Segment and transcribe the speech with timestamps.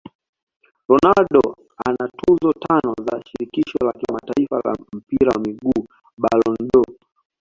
[0.91, 1.41] Ronaldo
[1.87, 5.85] ana tuzo tano za shirikisho la kimataifa la mpira wa miguu
[6.17, 6.87] Ballon dOr